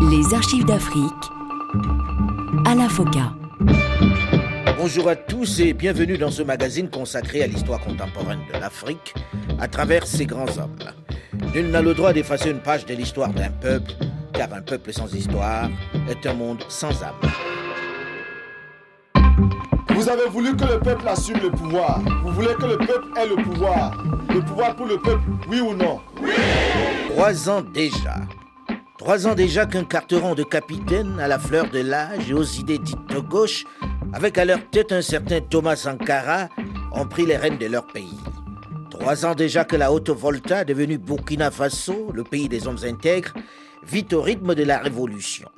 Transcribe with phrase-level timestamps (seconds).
[0.00, 1.12] Les archives d'Afrique
[2.66, 3.32] à la FOCA.
[4.76, 9.14] Bonjour à tous et bienvenue dans ce magazine consacré à l'histoire contemporaine de l'Afrique
[9.58, 10.76] à travers ses grands hommes.
[11.54, 13.92] Nul n'a le droit d'effacer une page de l'histoire d'un peuple,
[14.32, 15.70] car un peuple sans histoire
[16.08, 17.14] est un monde sans âme.
[19.90, 22.00] Vous avez voulu que le peuple assume le pouvoir.
[22.22, 24.04] Vous voulez que le peuple ait le pouvoir.
[24.28, 26.00] Le pouvoir pour le peuple, oui ou non?
[26.20, 26.32] Oui
[27.10, 28.16] Trois ans déjà.
[29.06, 32.80] Trois ans déjà qu'un carteron de capitaine à la fleur de l'âge et aux idées
[32.80, 33.64] dites de gauche,
[34.12, 36.48] avec à leur tête un certain Thomas Sankara,
[36.90, 38.18] ont pris les rênes de leur pays.
[38.90, 43.32] Trois ans déjà que la Haute-Volta, devenue Burkina Faso, le pays des hommes intègres,
[43.86, 45.48] vit au rythme de la révolution.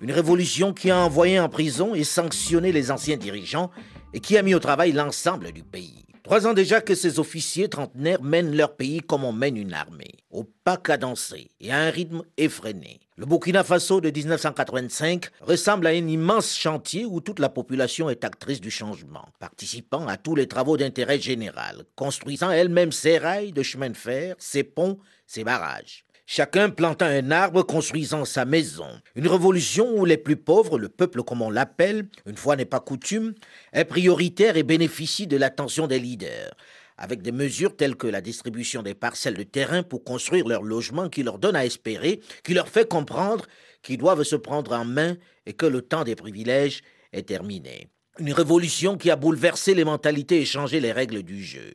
[0.00, 3.70] Une révolution qui a envoyé en prison et sanctionné les anciens dirigeants
[4.12, 6.07] et qui a mis au travail l'ensemble du pays.
[6.28, 10.44] Trois déjà que ces officiers trentenaires mènent leur pays comme on mène une armée, au
[10.44, 13.00] pas cadencé et à un rythme effréné.
[13.16, 18.24] Le Burkina Faso de 1985 ressemble à un immense chantier où toute la population est
[18.24, 23.62] actrice du changement, participant à tous les travaux d'intérêt général, construisant elle-même ses rails de
[23.62, 29.00] chemin de fer, ses ponts, ses barrages chacun plantant un arbre, construisant sa maison.
[29.16, 32.80] Une révolution où les plus pauvres, le peuple comme on l'appelle, une fois n'est pas
[32.80, 33.34] coutume,
[33.72, 36.54] est prioritaire et bénéficie de l'attention des leaders,
[36.98, 41.08] avec des mesures telles que la distribution des parcelles de terrain pour construire leur logement
[41.08, 43.46] qui leur donne à espérer, qui leur fait comprendre
[43.82, 46.82] qu'ils doivent se prendre en main et que le temps des privilèges
[47.14, 47.88] est terminé.
[48.18, 51.72] Une révolution qui a bouleversé les mentalités et changé les règles du jeu.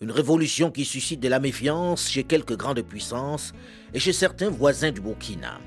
[0.00, 3.52] Une révolution qui suscite de la méfiance chez quelques grandes puissances
[3.92, 5.58] et chez certains voisins du Burkina.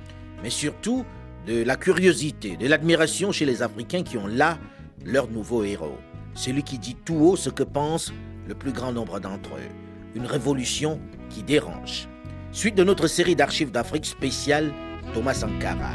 [0.42, 1.04] Mais surtout,
[1.46, 4.58] de la curiosité, de l'admiration chez les Africains qui ont là
[5.04, 5.98] leur nouveau héros.
[6.34, 8.14] Celui qui dit tout haut ce que pense
[8.48, 10.16] le plus grand nombre d'entre eux.
[10.16, 12.08] Une révolution qui dérange.
[12.54, 14.72] Suite de notre série d'archives d'Afrique spéciale,
[15.14, 15.92] Thomas Sankara.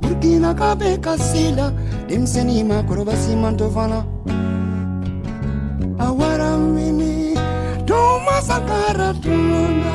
[0.00, 1.72] Burkina kaɓe kasila
[2.08, 3.98] ɗimsenima koroba simanto fana
[5.98, 7.34] awaramini
[7.88, 9.92] ɗum sankara tununa.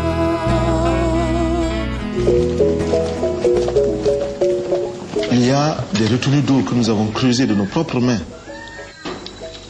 [5.32, 8.22] Il y a des retenues d'eau que nous avons creusées de nos propres mains,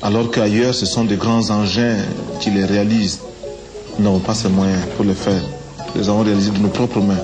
[0.01, 1.97] alors qu'ailleurs ce sont des grands engins
[2.39, 3.19] qui les réalisent
[4.01, 5.41] n'avons pas ces moyens pour le faire.
[5.95, 7.23] Nous avons réalisé de nos propres mains.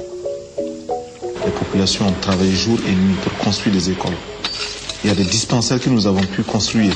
[1.45, 4.15] Les populations ont travaillé jour et nuit pour construire des écoles.
[5.03, 6.95] Il y a des dispensaires que nous avons pu construire.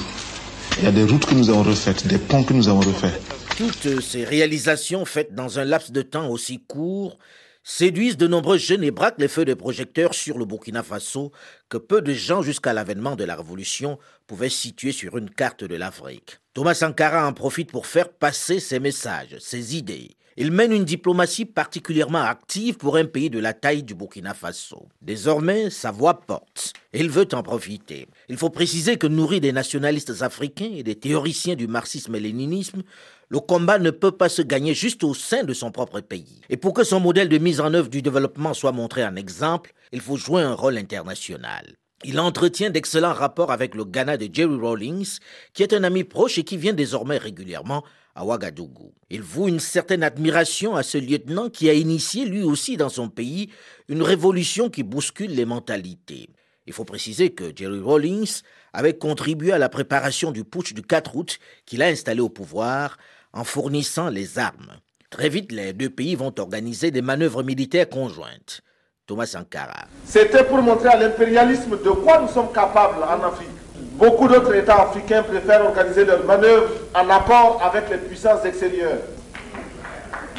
[0.79, 3.21] Il y a des routes que nous avons refaites, des ponts que nous avons refaits.
[3.57, 7.17] Toutes ces réalisations faites dans un laps de temps aussi court
[7.63, 11.31] séduisent de nombreux jeunes et braquent les feux de projecteurs sur le Burkina Faso
[11.69, 15.75] que peu de gens jusqu'à l'avènement de la Révolution pouvaient situer sur une carte de
[15.75, 16.39] l'Afrique.
[16.53, 20.15] Thomas Sankara en profite pour faire passer ses messages, ses idées.
[20.41, 24.87] Il mène une diplomatie particulièrement active pour un pays de la taille du Burkina Faso.
[25.01, 26.71] Désormais, sa voix porte.
[26.93, 28.07] Il veut en profiter.
[28.29, 32.83] Il faut préciser que nourri des nationalistes africains et des théoriciens du marxisme et léninisme,
[33.29, 36.41] le combat ne peut pas se gagner juste au sein de son propre pays.
[36.49, 39.73] Et pour que son modèle de mise en œuvre du développement soit montré en exemple,
[39.91, 41.75] il faut jouer un rôle international.
[42.03, 45.19] Il entretient d'excellents rapports avec le Ghana de Jerry Rawlings,
[45.53, 47.83] qui est un ami proche et qui vient désormais régulièrement
[48.15, 48.93] à Ouagadougou.
[49.09, 53.09] Il voue une certaine admiration à ce lieutenant qui a initié lui aussi dans son
[53.09, 53.49] pays
[53.89, 56.29] une révolution qui bouscule les mentalités.
[56.65, 58.41] Il faut préciser que Jerry Rawlings
[58.73, 62.97] avait contribué à la préparation du putsch du 4 août qu'il a installé au pouvoir
[63.33, 64.73] en fournissant les armes.
[65.09, 68.61] Très vite, les deux pays vont organiser des manœuvres militaires conjointes.
[69.07, 69.85] Thomas Sankara.
[70.05, 73.47] C'était pour montrer à l'impérialisme de quoi nous sommes capables en Afrique.
[73.93, 78.99] Beaucoup d'autres États africains préfèrent organiser leurs manœuvres en apport avec les puissances extérieures.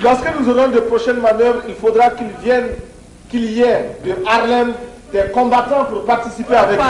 [0.03, 2.69] Lorsque nous aurons de prochaines manœuvres, il faudra qu'il vienne,
[3.29, 4.73] qu'il y ait de Harlem
[5.13, 6.85] des combattants pour participer avec nous.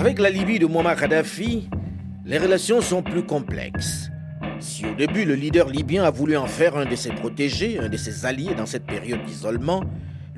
[0.00, 1.68] Avec la Libye de Muammar Kadhafi,
[2.24, 4.08] les relations sont plus complexes.
[4.58, 7.90] Si au début le leader libyen a voulu en faire un de ses protégés, un
[7.90, 9.84] de ses alliés dans cette période d'isolement,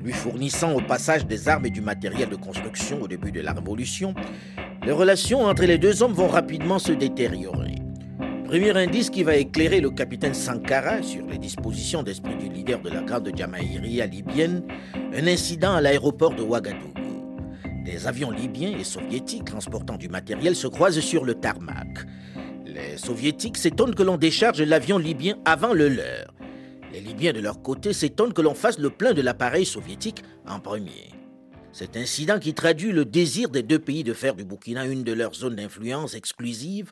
[0.03, 3.53] lui fournissant au passage des armes et du matériel de construction au début de la
[3.53, 4.13] révolution,
[4.85, 7.75] les relations entre les deux hommes vont rapidement se détériorer.
[8.43, 12.89] Premier indice qui va éclairer le capitaine Sankara sur les dispositions d'esprit du leader de
[12.89, 14.63] la garde Jamaïria libyenne,
[15.15, 17.02] un incident à l'aéroport de Ouagadougou.
[17.83, 22.05] Des avions libyens et soviétiques transportant du matériel se croisent sur le tarmac.
[22.65, 26.33] Les soviétiques s'étonnent que l'on décharge l'avion libyen avant le leur.
[26.93, 30.59] Les Libyens de leur côté s'étonnent que l'on fasse le plein de l'appareil soviétique en
[30.59, 31.09] premier.
[31.73, 35.11] Cet incident qui traduit le désir des deux pays de faire du Burkina une de
[35.11, 36.91] leurs zones d'influence exclusive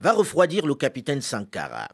[0.00, 1.88] va refroidir le capitaine Sankara.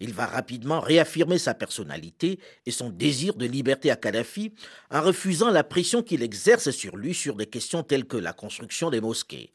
[0.00, 4.52] Il va rapidement réaffirmer sa personnalité et son désir de liberté à Kadhafi
[4.90, 8.90] en refusant la pression qu'il exerce sur lui sur des questions telles que la construction
[8.90, 9.52] des mosquées.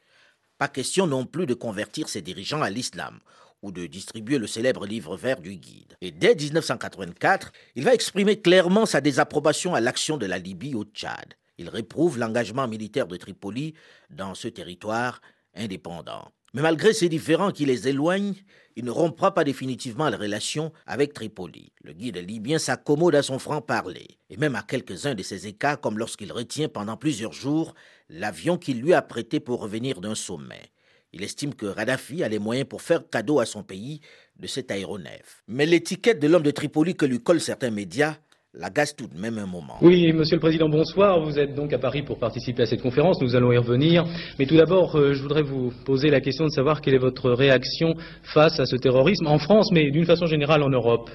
[0.58, 3.20] Pas question non plus de convertir ses dirigeants à l'islam
[3.62, 5.96] ou de distribuer le célèbre livre vert du guide.
[6.02, 10.86] Et dès 1984, il va exprimer clairement sa désapprobation à l'action de la Libye au
[10.86, 11.34] Tchad.
[11.58, 13.74] Il réprouve l'engagement militaire de Tripoli
[14.10, 15.22] dans ce territoire
[15.56, 16.32] indépendant.
[16.54, 18.36] Mais malgré ces différends qui les éloignent,
[18.80, 21.74] il ne rompra pas définitivement les relations avec Tripoli.
[21.84, 26.00] Le guide libyen s'accommode à son franc-parler, et même à quelques-uns de ses écarts, comme
[26.00, 27.74] lorsqu'il retient pendant plusieurs jours
[28.08, 30.72] l'avion qu'il lui a prêté pour revenir d'un sommet.
[31.12, 34.00] Il estime que Radhafi a les moyens pour faire cadeau à son pays
[34.38, 35.44] de cet aéronef.
[35.50, 38.16] Mais l'étiquette de l'homme de Tripoli que lui collent certains médias
[38.56, 39.76] l'agace tout de même un moment.
[39.82, 41.24] Oui, Monsieur le Président, bonsoir.
[41.24, 43.22] Vous êtes donc à Paris pour participer à cette conférence.
[43.22, 44.06] Nous allons y revenir.
[44.40, 47.30] Mais tout d'abord, euh, je voudrais vous poser la question de savoir quelle est votre
[47.32, 47.94] réaction
[48.24, 51.12] face à ce terrorisme en France, mais d'une façon générale en Europe.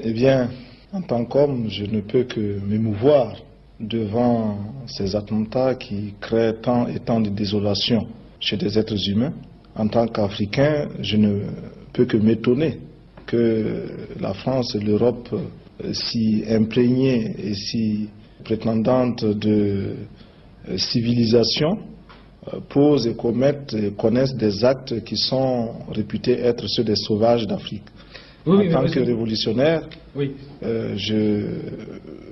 [0.00, 0.50] Eh bien,
[0.92, 3.36] en tant qu'homme, je ne peux que m'émouvoir
[3.80, 8.06] devant ces attentats qui créent tant et tant de désolation
[8.38, 9.32] chez des êtres humains.
[9.74, 11.40] En tant qu'Africain, je ne
[11.94, 12.80] peux que m'étonner
[13.26, 13.88] que
[14.20, 15.34] la France et l'Europe
[15.92, 18.08] si imprégnée et si
[18.44, 19.94] prétendante de
[20.68, 21.78] euh, civilisation
[22.52, 27.46] euh, posent et commettent et connaissent des actes qui sont réputés être ceux des sauvages
[27.46, 27.84] d'Afrique.
[28.46, 29.88] en tant que révolutionnaire,
[30.62, 31.46] je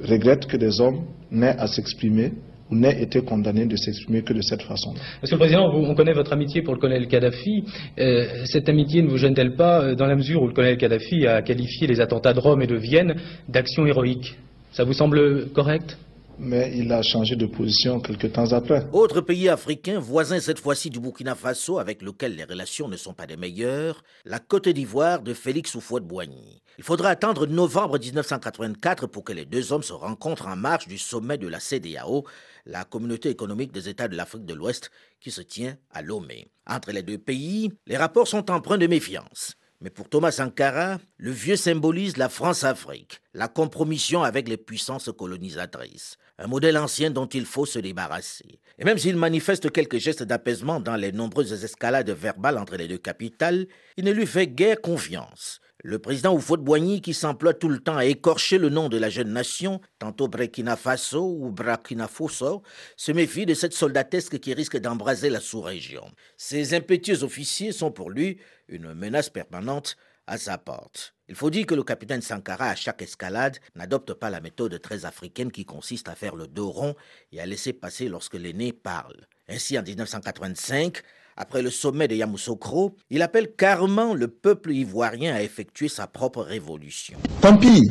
[0.09, 2.33] regrette que des hommes n'aient à s'exprimer
[2.71, 4.95] ou n'aient été condamnés de s'exprimer que de cette façon.
[5.23, 7.65] Monsieur le Président, on connaît votre amitié pour le colonel Kadhafi.
[7.99, 11.27] Euh, cette amitié ne vous gêne-t-elle pas euh, dans la mesure où le colonel Kadhafi
[11.27, 13.17] a qualifié les attentats de Rome et de Vienne
[13.49, 14.37] d'actions héroïques
[14.73, 15.97] Ça vous semble correct?
[16.39, 18.87] Mais il a changé de position quelques temps après.
[18.93, 23.15] Autre pays africain, voisin cette fois-ci du Burkina Faso, avec lequel les relations ne sont
[23.15, 26.63] pas des meilleures, la Côte d'Ivoire de Félix Houphouët-Boigny.
[26.79, 30.99] Il faudra attendre novembre 1984 pour que les deux hommes se rencontrent en marche du
[30.99, 32.25] sommet de la CDAO,
[32.67, 34.91] la Communauté économique des États de l'Afrique de l'Ouest,
[35.21, 36.49] qui se tient à Lomé.
[36.67, 39.57] Entre les deux pays, les rapports sont empreints de méfiance.
[39.81, 46.17] Mais pour Thomas Sankara, le vieux symbolise la France-Afrique, la compromission avec les puissances colonisatrices,
[46.39, 48.61] un modèle ancien dont il faut se débarrasser.
[48.79, 52.99] Et même s'il manifeste quelques gestes d'apaisement dans les nombreuses escalades verbales entre les deux
[52.99, 53.67] capitales,
[53.97, 55.61] il ne lui fait guère confiance.
[55.87, 59.33] Le président Oufouet-Boigny, qui s'emploie tout le temps à écorcher le nom de la jeune
[59.33, 62.63] nation, tantôt Burkina Faso ou Burkina Faso,
[62.97, 66.11] se méfie de cette soldatesque qui risque d'embraser la sous-région.
[66.39, 68.39] Ces impétueux officiers sont pour lui
[68.69, 69.97] une menace permanente
[70.27, 71.14] à sa porte.
[71.27, 75.07] Il faut dire que le capitaine Sankara, à chaque escalade, n'adopte pas la méthode très
[75.07, 76.95] africaine qui consiste à faire le dos rond
[77.33, 79.17] et à laisser passer lorsque l'aîné parle.
[79.49, 80.99] Ainsi, en 1985,
[81.39, 86.43] après le sommet de Yamoussoukro, il appelle carrément le peuple ivoirien à effectuer sa propre
[86.43, 87.19] révolution.
[87.41, 87.91] Tant pis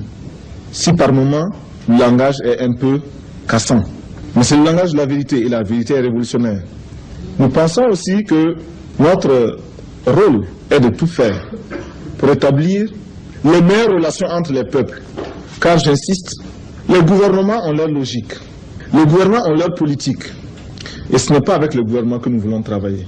[0.71, 1.49] si par moment
[1.89, 3.01] le langage est un peu
[3.49, 3.81] cassant.
[4.35, 6.63] Mais c'est le langage de la vérité et la vérité est révolutionnaire.
[7.39, 8.55] Nous pensons aussi que
[8.99, 9.57] notre
[10.05, 11.51] rôle est de tout faire
[12.19, 12.85] pour établir
[13.45, 15.01] les meilleures relations entre les peuples.
[15.61, 16.35] Car j'insiste,
[16.89, 18.33] les gouvernements ont leur logique,
[18.93, 20.23] les gouvernements ont leur politique.
[21.11, 23.05] Et ce n'est pas avec le gouvernement que nous voulons travailler.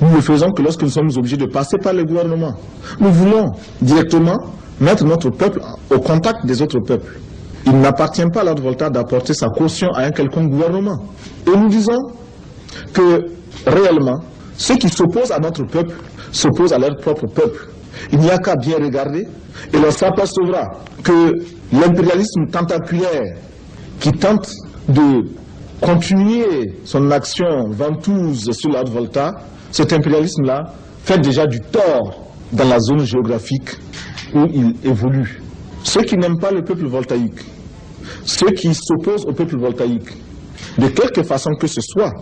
[0.00, 2.54] Nous ne faisons que lorsque nous sommes obligés de passer par le gouvernement.
[3.00, 4.36] Nous voulons directement
[4.80, 5.60] mettre notre peuple
[5.90, 7.18] au contact des autres peuples.
[7.66, 10.98] Il n'appartient pas à la Volta d'apporter sa caution à un quelconque gouvernement.
[11.46, 11.98] Et nous disons
[12.92, 13.26] que
[13.66, 14.18] réellement,
[14.56, 15.94] ceux qui s'opposent à notre peuple
[16.32, 17.68] s'opposent à leur propre peuple.
[18.12, 19.26] Il n'y a qu'à bien regarder
[19.72, 20.66] et l'on s'apercevra
[21.02, 21.32] que
[21.72, 23.36] l'impérialisme tentaculaire
[24.00, 24.50] qui tente
[24.88, 25.28] de
[25.80, 29.32] continuer son action ventouse sur la Volta
[29.70, 30.64] cet impérialisme-là
[31.04, 33.70] fait déjà du tort dans la zone géographique
[34.34, 35.42] où il évolue.
[35.82, 37.40] Ceux qui n'aiment pas le peuple voltaïque,
[38.24, 40.10] ceux qui s'opposent au peuple voltaïque,
[40.78, 42.12] de quelque façon que ce soit,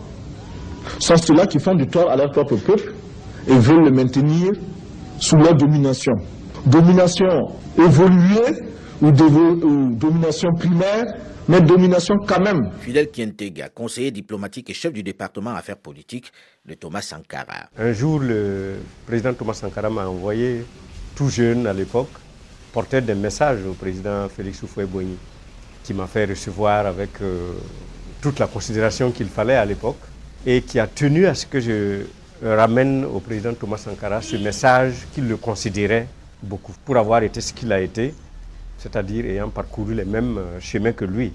[0.99, 2.95] sont ceux-là qui font du tort à leur propre peuple
[3.49, 4.53] et veulent le maintenir
[5.21, 6.13] sous leur domination.
[6.67, 8.59] Domination évoluée
[9.01, 11.05] ou, ou domination primaire
[11.51, 12.71] mais domination quand même.
[12.81, 16.31] Fidel Kientega, conseiller diplomatique et chef du département affaires politiques
[16.65, 17.69] de Thomas Sankara.
[17.77, 20.65] Un jour, le président Thomas Sankara m'a envoyé,
[21.17, 22.11] tout jeune à l'époque,
[22.73, 25.17] porter des messages au président Félix Houphouët-Boigny,
[25.83, 27.55] qui m'a fait recevoir avec euh,
[28.21, 29.99] toute la considération qu'il fallait à l'époque
[30.47, 32.03] et qui a tenu à ce que je
[32.43, 36.07] ramène au président Thomas Sankara ce message qu'il le considérait
[36.43, 38.15] beaucoup pour avoir été ce qu'il a été,
[38.79, 41.33] c'est-à-dire ayant parcouru les mêmes euh, chemins que lui,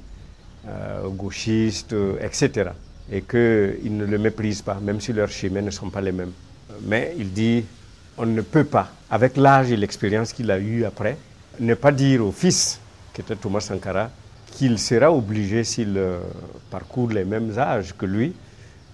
[0.68, 2.72] euh, gauchiste, euh, etc.
[3.12, 6.32] Et qu'il ne le méprise pas, même si leurs chemins ne sont pas les mêmes.
[6.82, 7.64] Mais il dit,
[8.18, 11.18] on ne peut pas, avec l'âge et l'expérience qu'il a eu après,
[11.60, 12.80] ne pas dire au fils,
[13.14, 14.10] qui était Thomas Sankara,
[14.52, 16.00] qu'il sera obligé, s'il
[16.72, 18.34] parcourt les mêmes âges que lui,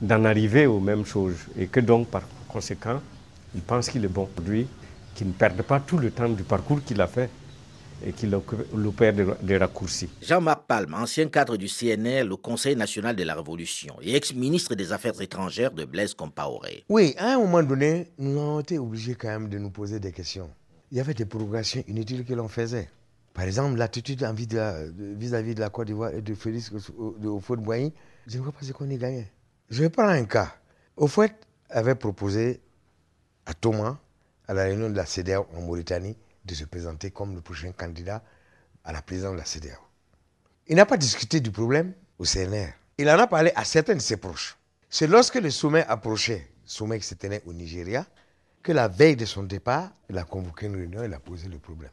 [0.01, 1.37] d'en arriver aux mêmes choses.
[1.57, 3.01] Et que donc, par conséquent,
[3.53, 4.67] il pense qu'il est bon pour lui,
[5.15, 7.29] qu'il ne perde pas tout le temps du parcours qu'il a fait
[8.03, 10.09] et qu'il opère des raccourcis.
[10.23, 14.91] Jean-Marc Palme, ancien cadre du CNR, le Conseil national de la Révolution, et ex-ministre des
[14.91, 16.83] Affaires étrangères de Blaise Compaoré.
[16.89, 20.11] Oui, à un moment donné, nous avons été obligés quand même de nous poser des
[20.11, 20.49] questions.
[20.91, 22.89] Il y avait des progressions inutiles que l'on faisait.
[23.35, 27.93] Par exemple, l'attitude vis-à-vis de la Côte d'Ivoire et de Félix de boigny
[28.27, 29.31] je ne vois pas ce qu'on y gagnait.
[29.71, 30.53] Je prends un cas.
[30.97, 31.07] Au
[31.69, 32.59] avait proposé
[33.45, 33.97] à Thomas,
[34.45, 38.21] à la réunion de la CDAO en Mauritanie, de se présenter comme le prochain candidat
[38.83, 39.79] à la présidence de la CDAO.
[40.67, 42.73] Il n'a pas discuté du problème au CNR.
[42.97, 44.57] Il en a parlé à certains de ses proches.
[44.89, 48.05] C'est lorsque le sommet approchait, sommet qui se tenait au Nigeria,
[48.61, 51.47] que la veille de son départ, il a convoqué une réunion et il a posé
[51.47, 51.91] le problème.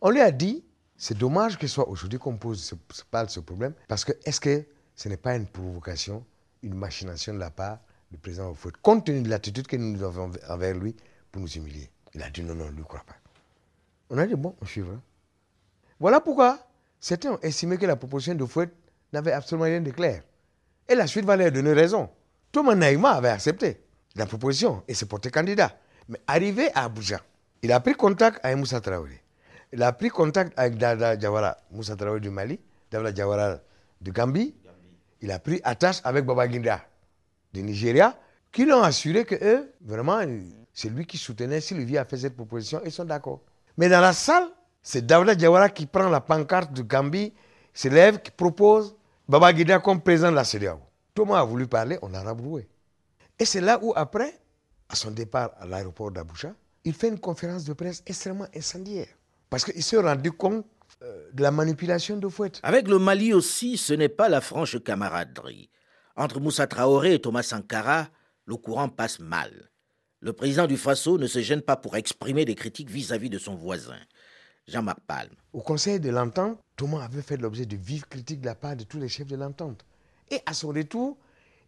[0.00, 0.64] On lui a dit,
[0.96, 2.74] c'est dommage que soit aujourd'hui qu'on pose,
[3.12, 4.64] parle de ce problème, parce que est-ce que
[4.96, 6.26] ce n'est pas une provocation
[6.62, 7.78] une machination de la part
[8.10, 10.94] du président Oufouet, compte tenu de l'attitude que nous avons envers lui
[11.30, 11.90] pour nous humilier.
[12.14, 13.16] Il a dit non, non, ne lui croit pas.
[14.10, 14.94] On a dit bon, on suivra.
[15.98, 16.58] Voilà pourquoi
[17.00, 18.68] certains ont estimé que la proposition de Fouet
[19.12, 20.22] n'avait absolument rien de clair.
[20.88, 22.10] Et la suite va leur donner raison.
[22.50, 23.80] Thomas Naïma avait accepté
[24.14, 25.76] la proposition et s'est porté candidat.
[26.08, 27.20] Mais arrivé à Abuja,
[27.62, 29.22] il a pris contact avec Moussa Traoré.
[29.72, 33.58] Il a pris contact avec Dada Jawara, Moussa Traoré du Mali, Dada Jawara
[34.00, 34.54] du Gambie,
[35.22, 36.84] il a pris attache avec Baba Ginda
[37.52, 38.18] du Nigeria,
[38.50, 40.20] qui l'ont assuré que eux, vraiment,
[40.74, 43.40] c'est lui qui soutenait, Sylvie a fait cette proposition, ils sont d'accord.
[43.76, 44.48] Mais dans la salle,
[44.82, 47.32] c'est Dawda Diawara qui prend la pancarte de Gambie,
[47.72, 48.94] se lève, qui propose
[49.28, 50.80] Baba Ginda comme président de la CDAO.
[51.14, 52.68] Thomas a voulu parler, on a rabroué.
[53.38, 54.34] Et c'est là où, après,
[54.88, 56.52] à son départ à l'aéroport d'Abuja,
[56.84, 59.08] il fait une conférence de presse extrêmement incendiaire.
[59.48, 60.66] Parce qu'il s'est rendu compte
[61.00, 62.60] de la manipulation de Fouette.
[62.62, 65.70] Avec le Mali aussi, ce n'est pas la franche camaraderie.
[66.16, 68.08] Entre Moussa Traoré et Thomas Sankara,
[68.44, 69.70] le courant passe mal.
[70.20, 73.56] Le président du Faso ne se gêne pas pour exprimer des critiques vis-à-vis de son
[73.56, 73.98] voisin,
[74.68, 75.34] Jean-Marc Palme.
[75.52, 78.84] Au Conseil de l'Entente, Thomas avait fait l'objet de vives critiques de la part de
[78.84, 79.84] tous les chefs de l'Entente.
[80.30, 81.18] Et à son retour,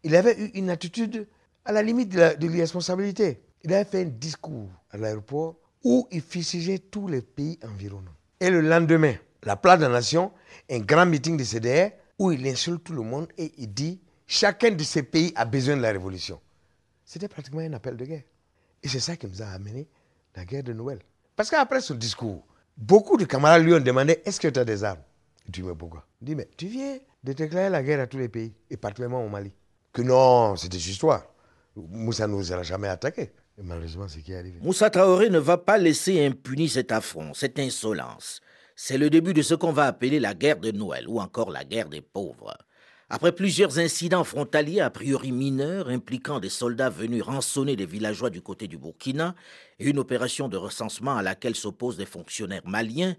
[0.05, 1.27] il avait eu une attitude
[1.65, 3.43] à la limite de l'irresponsabilité.
[3.63, 8.15] Il avait fait un discours à l'aéroport où il fustigeait tous les pays environnants.
[8.41, 10.33] Et le lendemain, la place de la nation,
[10.71, 14.71] un grand meeting de CDR où il insulte tout le monde et il dit chacun
[14.71, 16.41] de ces pays a besoin de la révolution.
[17.05, 18.23] C'était pratiquement un appel de guerre.
[18.83, 19.89] Et c'est ça qui nous a amené
[20.35, 21.01] la guerre de Noël.
[21.37, 24.85] Parce qu'après ce discours, beaucoup de camarades lui ont demandé est-ce que tu as des
[24.85, 25.03] armes?
[25.47, 26.07] Il dit mais pourquoi?
[26.21, 29.25] Il dit mais tu viens de déclarer la guerre à tous les pays, et particulièrement
[29.25, 29.53] au Mali.
[29.93, 31.25] Que non, c'est des histoires.
[31.77, 33.33] Moussa ne nous aura jamais attaqué.
[33.59, 34.59] Et malheureusement, c'est qui est arrivé.
[34.61, 38.41] Moussa Traoré ne va pas laisser impuni cet affront, cette insolence.
[38.77, 41.65] C'est le début de ce qu'on va appeler la guerre de Noël ou encore la
[41.65, 42.57] guerre des pauvres.
[43.11, 48.41] Après plusieurs incidents frontaliers a priori mineurs impliquant des soldats venus rançonner des villageois du
[48.41, 49.37] côté du Burkina
[49.79, 53.15] et une opération de recensement à laquelle s'opposent des fonctionnaires maliens,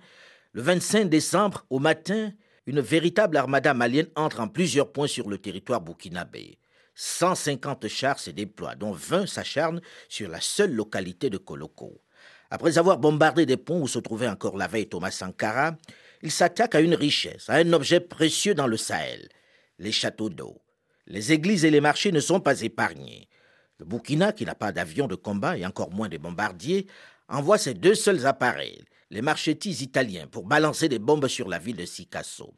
[0.51, 2.31] le 25 décembre, au matin,
[2.65, 6.57] une véritable armada malienne entre en plusieurs points sur le territoire burkinabé.
[6.95, 12.01] 150 chars se déploient, dont 20 s'acharnent sur la seule localité de Koloko.
[12.49, 15.75] Après avoir bombardé des ponts où se trouvait encore la veille Thomas Sankara,
[16.21, 19.27] ils s'attaquent à une richesse, à un objet précieux dans le Sahel,
[19.77, 20.61] les châteaux d'eau.
[21.07, 23.27] Les églises et les marchés ne sont pas épargnés.
[23.77, 26.87] Le Burkina, qui n'a pas d'avion de combat et encore moins de bombardiers,
[27.27, 31.75] envoie ses deux seuls appareils, les marchettis italiens, pour balancer des bombes sur la ville
[31.75, 32.53] de Sikasso.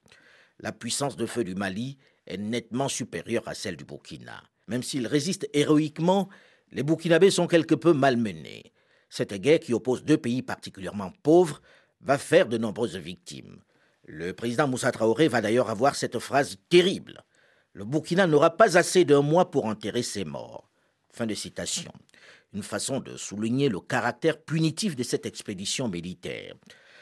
[0.60, 4.44] La puissance de feu du Mali est nettement supérieure à celle du Burkina.
[4.68, 6.30] Même s'ils résistent héroïquement,
[6.72, 8.74] les Burkinabés sont quelque peu malmenés.
[9.10, 11.62] Cette guerre qui oppose deux pays particulièrement pauvres
[12.02, 13.62] va faire de nombreuses victimes.
[14.06, 17.24] Le président Moussa Traoré va d'ailleurs avoir cette phrase terrible.
[17.74, 20.70] Le Burkina n'aura pas assez d'un mois pour enterrer ses morts.
[21.12, 21.92] Fin de citation.
[22.54, 26.56] Une façon de souligner le caractère punitif de cette expédition militaire.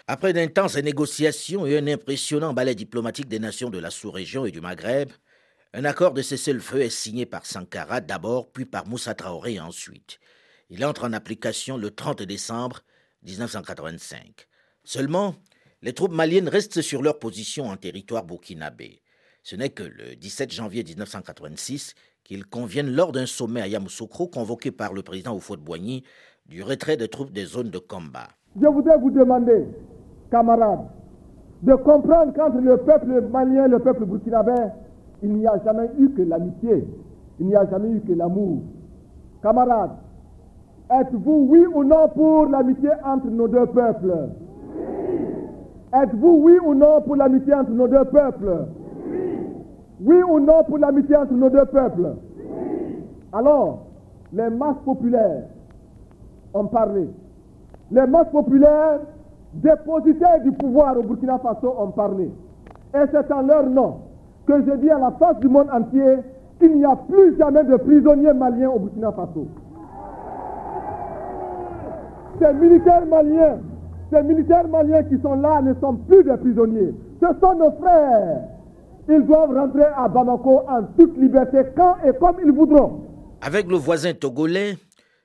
[0.08, 4.62] Après d'intenses négociations et un impressionnant balai diplomatique des nations de la sous-région et du
[4.62, 5.10] Maghreb,
[5.74, 10.20] un accord de cessez-le-feu est signé par Sankara d'abord, puis par Moussa Traoré ensuite.
[10.70, 12.82] Il entre en application le 30 décembre
[13.24, 14.48] 1985.
[14.84, 15.34] Seulement,
[15.82, 19.02] les troupes maliennes restent sur leur position en territoire burkinabé.
[19.42, 24.70] Ce n'est que le 17 janvier 1986 qu'il convienne lors d'un sommet à Yamoussoukro convoqué
[24.70, 26.04] par le président Oufouet-Boigny
[26.46, 28.28] du retrait des troupes des zones de combat.
[28.62, 29.66] Je voudrais vous demander,
[30.36, 30.80] camarades,
[31.64, 34.52] de comprendre qu'entre le peuple malien et le peuple burkinabé,
[35.24, 36.86] il n'y a jamais eu que l'amitié,
[37.40, 38.58] il n'y a jamais eu que l'amour.
[39.42, 39.92] Camarades,
[40.92, 44.14] êtes-vous oui ou non pour l'amitié entre nos deux peuples?
[45.94, 48.66] Êtes-vous oui ou non pour l'amitié entre nos deux peuples?
[50.02, 52.16] Oui ou non pour l'amitié entre nos deux peuples?
[53.32, 53.86] Alors,
[54.34, 55.44] les masses populaires
[56.54, 57.10] ont parlé.
[57.90, 59.00] Les masses populaires
[59.56, 62.26] dépositaires du pouvoir au Burkina Faso ont parlé.
[62.94, 64.00] Et c'est en leur nom
[64.48, 66.18] que je dis à la face du monde entier
[66.60, 69.48] qu'il n'y a plus jamais de prisonniers maliens au Burkina Faso.
[72.42, 73.60] Ces militaires maliens,
[74.12, 76.94] ces militaires maliens qui sont là ne sont plus des prisonniers.
[77.22, 78.42] Ce sont nos frères.
[79.08, 83.02] Ils doivent rentrer à Bamako en toute liberté quand et comme ils voudront.
[83.42, 84.76] Avec le voisin togolais,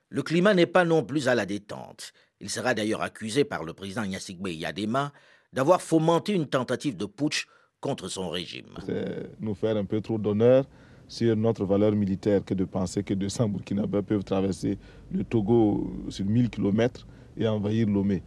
[0.09, 2.13] le climat n'est pas non plus à la détente.
[2.41, 5.13] Il sera d'ailleurs accusé par le président Yassigbe Yadema
[5.53, 7.47] d'avoir fomenté une tentative de putsch
[7.79, 8.65] contre son régime.
[8.85, 10.65] C'est nous faire un peu trop d'honneur
[11.07, 14.77] sur notre valeur militaire que de penser que 200 Burkinabés peuvent traverser
[15.11, 17.05] le Togo sur 1000 km
[17.37, 18.23] et envahir Lomé.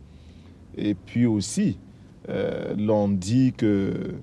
[0.76, 1.78] Et puis aussi,
[2.28, 4.14] euh, l'on dit que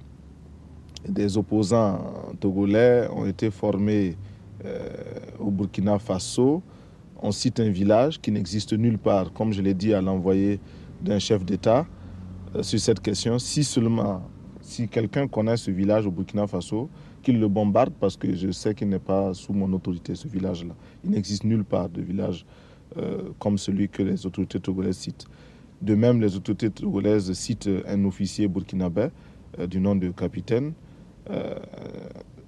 [1.07, 4.15] des opposants togolais ont été formés
[4.63, 4.87] euh,
[5.39, 6.61] au Burkina Faso.
[7.21, 10.59] On cite un village qui n'existe nulle part, comme je l'ai dit à l'envoyé
[11.01, 11.85] d'un chef d'État
[12.55, 13.37] euh, sur cette question.
[13.39, 14.23] Si seulement,
[14.61, 16.89] si quelqu'un connaît ce village au Burkina Faso,
[17.21, 20.73] qu'il le bombarde parce que je sais qu'il n'est pas sous mon autorité, ce village-là.
[21.03, 22.45] Il n'existe nulle part de village
[22.97, 25.25] euh, comme celui que les autorités togolaises citent.
[25.81, 29.07] De même, les autorités togolaises citent un officier burkinabé
[29.59, 30.73] euh, du nom de capitaine.
[31.29, 31.55] Euh,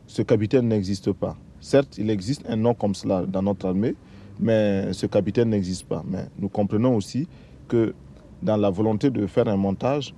[0.07, 1.37] ce capitaine n'existe pas.
[1.59, 3.95] Certes, il existe un nom comme cela dans notre armée,
[4.39, 6.03] mais ce capitaine n'existe pas.
[6.07, 7.27] Mais nous comprenons aussi
[7.67, 7.93] que
[8.41, 10.13] dans la volonté de faire un montage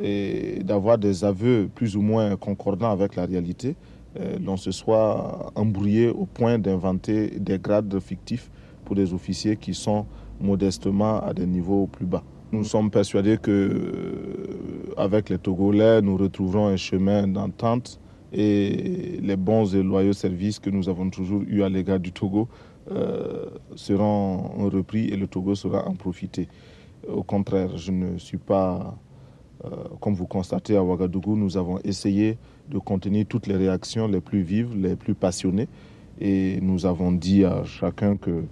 [0.00, 3.76] et d'avoir des aveux plus ou moins concordants avec la réalité,
[4.18, 8.50] euh, l'on se soit embrouillé au point d'inventer des grades fictifs
[8.84, 10.06] pour des officiers qui sont
[10.40, 12.22] modestement à des niveaux plus bas.
[12.52, 18.00] Nous sommes persuadés que euh, avec les Togolais, nous retrouverons un chemin d'entente
[18.32, 22.48] et les bons et loyaux services que nous avons toujours eus à l'égard du Togo
[23.76, 26.48] seront repris et le Togo sera en profité.
[27.08, 28.98] Au contraire, je ne suis pas,
[30.00, 34.42] comme vous constatez à Ouagadougou, nous avons essayé de contenir toutes les réactions les plus
[34.42, 35.68] vives, les plus passionnées.
[36.20, 38.44] Et nous avons dit à chacun que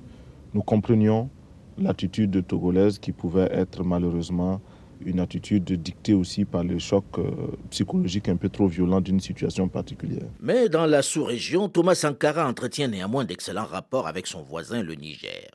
[0.55, 1.29] nous comprenions
[1.77, 4.61] l'attitude togolaise qui pouvait être malheureusement
[5.05, 7.31] une attitude dictée aussi par le choc euh,
[7.71, 10.29] psychologique un peu trop violent d'une situation particulière.
[10.41, 15.51] Mais dans la sous-région, Thomas Sankara entretient néanmoins d'excellents rapports avec son voisin, le Niger.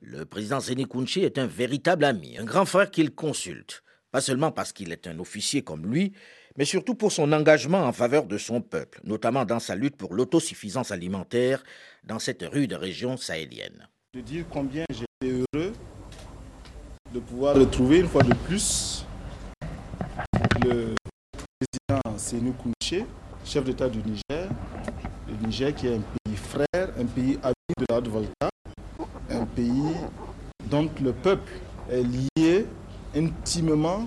[0.00, 4.52] Le président Séné Kounché est un véritable ami, un grand frère qu'il consulte, pas seulement
[4.52, 6.12] parce qu'il est un officier comme lui,
[6.56, 10.14] mais surtout pour son engagement en faveur de son peuple, notamment dans sa lutte pour
[10.14, 11.64] l'autosuffisance alimentaire
[12.04, 13.88] dans cette rude région sahélienne.
[14.12, 15.53] De dire combien j'étais heureux
[17.14, 19.06] de pouvoir retrouver une fois de plus.
[20.64, 20.94] Le
[21.60, 23.06] président Sénou Kounché,
[23.44, 24.48] chef d'État du Niger,
[25.28, 28.48] le Niger qui est un pays frère, un pays ami de la Haute-Volta,
[29.30, 29.94] un pays
[30.68, 31.52] dont le peuple
[31.88, 32.66] est lié
[33.14, 34.06] intimement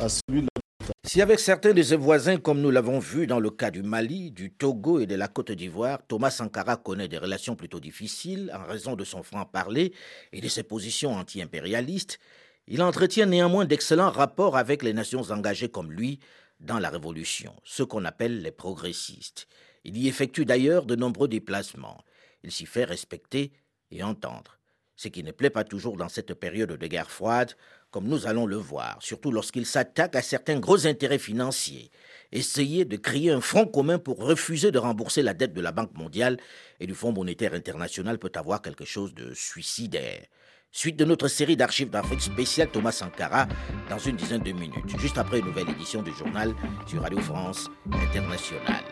[0.00, 0.60] à celui de la
[1.06, 4.32] si avec certains de ses voisins, comme nous l'avons vu dans le cas du Mali,
[4.32, 8.66] du Togo et de la Côte d'Ivoire, Thomas Sankara connaît des relations plutôt difficiles en
[8.66, 9.92] raison de son franc-parler
[10.32, 12.18] et de ses positions anti-impérialistes,
[12.66, 16.18] il entretient néanmoins d'excellents rapports avec les nations engagées comme lui
[16.58, 19.46] dans la Révolution, ce qu'on appelle les progressistes.
[19.84, 22.02] Il y effectue d'ailleurs de nombreux déplacements.
[22.42, 23.52] Il s'y fait respecter
[23.92, 24.58] et entendre,
[24.96, 27.52] ce qui ne plaît pas toujours dans cette période de guerre froide
[27.90, 31.90] comme nous allons le voir, surtout lorsqu'il s'attaque à certains gros intérêts financiers.
[32.32, 35.94] Essayer de créer un front commun pour refuser de rembourser la dette de la Banque
[35.94, 36.36] mondiale
[36.80, 40.26] et du Fonds monétaire international peut avoir quelque chose de suicidaire.
[40.72, 43.46] Suite de notre série d'archives d'Afrique spéciale Thomas Sankara
[43.88, 46.54] dans une dizaine de minutes, juste après une nouvelle édition du journal
[46.86, 48.84] sur Radio France Internationale.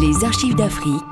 [0.00, 1.02] Les archives d'Afrique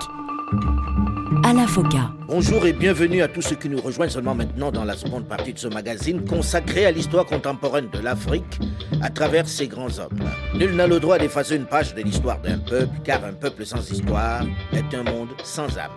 [1.44, 2.11] à la FOCA.
[2.29, 5.53] Bonjour et bienvenue à tous ceux qui nous rejoignent seulement maintenant dans la seconde partie
[5.53, 8.61] de ce magazine consacré à l'histoire contemporaine de l'Afrique
[9.03, 10.18] à travers ses grands hommes.
[10.55, 13.90] Nul n'a le droit d'effacer une page de l'histoire d'un peuple, car un peuple sans
[13.90, 15.90] histoire est un monde sans âme.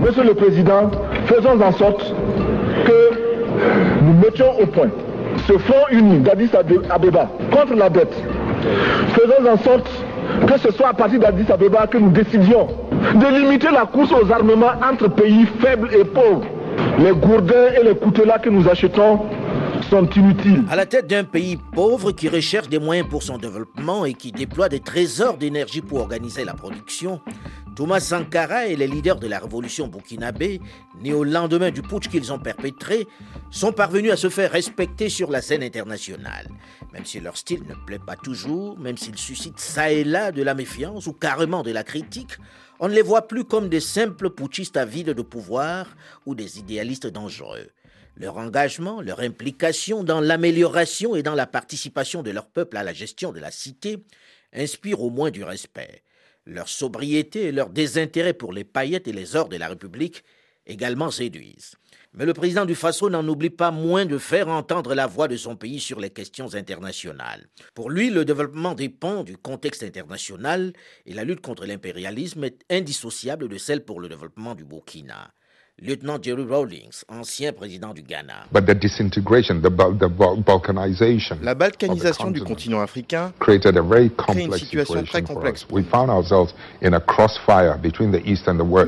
[0.00, 0.90] Monsieur le Président,
[1.26, 2.14] faisons en sorte
[4.02, 4.90] nous mettions au point
[5.46, 6.50] ce front uni d'Addis
[6.90, 8.14] Abeba contre la dette.
[9.14, 9.88] Faisons en sorte
[10.48, 12.68] que ce soit à partir d'Addis Abeba que nous décidions
[13.14, 16.46] de limiter la course aux armements entre pays faibles et pauvres.
[16.98, 19.20] Les gourdins et les coutelas que nous achetons
[19.90, 20.64] sont inutiles.
[20.70, 24.32] À la tête d'un pays pauvre qui recherche des moyens pour son développement et qui
[24.32, 27.20] déploie des trésors d'énergie pour organiser la production,
[27.78, 30.60] Thomas Sankara et les leaders de la révolution burkinabé,
[31.00, 33.06] nés au lendemain du putsch qu'ils ont perpétré,
[33.52, 36.48] sont parvenus à se faire respecter sur la scène internationale.
[36.92, 40.42] Même si leur style ne plaît pas toujours, même s'ils suscitent ça et là de
[40.42, 42.32] la méfiance ou carrément de la critique,
[42.80, 45.86] on ne les voit plus comme des simples putschistes avides de pouvoir
[46.26, 47.68] ou des idéalistes dangereux.
[48.16, 52.92] Leur engagement, leur implication dans l'amélioration et dans la participation de leur peuple à la
[52.92, 53.98] gestion de la cité
[54.52, 56.02] inspirent au moins du respect.
[56.50, 60.24] Leur sobriété et leur désintérêt pour les paillettes et les ors de la République
[60.64, 61.74] également séduisent.
[62.14, 65.36] Mais le président du Faso n'en oublie pas moins de faire entendre la voix de
[65.36, 67.48] son pays sur les questions internationales.
[67.74, 70.72] Pour lui, le développement dépend du contexte international
[71.04, 75.34] et la lutte contre l'impérialisme est indissociable de celle pour le développement du Burkina
[75.80, 78.46] lieutenant Jerry Rawlings, ancien président du Ghana.
[81.42, 83.60] La balkanisation du continent africain crée
[84.36, 85.66] une situation très complexe.
[85.70, 85.82] Nous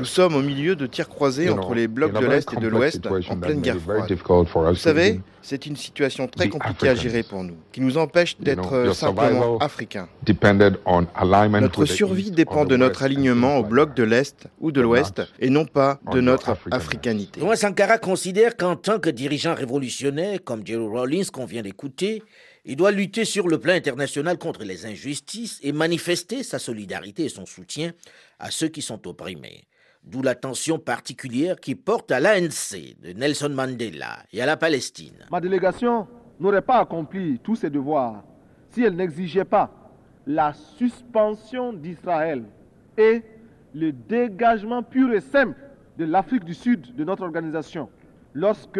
[0.05, 3.37] sommes au milieu de tirs croisés entre les blocs de l'Est et de l'Ouest en
[3.37, 4.11] pleine guerre froide.
[4.11, 8.93] Vous savez, c'est une situation très compliquée à gérer pour nous, qui nous empêche d'être
[8.93, 10.07] simplement africains.
[11.61, 15.65] Notre survie dépend de notre alignement au bloc de l'Est ou de l'Ouest et non
[15.65, 17.39] pas de notre africanité.
[17.39, 22.23] Thomas Sankara considère qu'en tant que dirigeant révolutionnaire, comme Jerry Rawlings qu'on vient d'écouter,
[22.65, 27.29] il doit lutter sur le plan international contre les injustices et manifester sa solidarité et
[27.29, 27.91] son soutien
[28.39, 29.63] à ceux qui sont opprimés.
[30.03, 35.25] D'où l'attention particulière qui porte à l'ANC de Nelson Mandela et à la Palestine.
[35.31, 36.07] Ma délégation
[36.39, 38.23] n'aurait pas accompli tous ses devoirs
[38.69, 39.71] si elle n'exigeait pas
[40.25, 42.43] la suspension d'Israël
[42.97, 43.21] et
[43.73, 45.55] le dégagement pur et simple
[46.01, 47.87] de l'Afrique du Sud de notre organisation,
[48.33, 48.79] lorsque,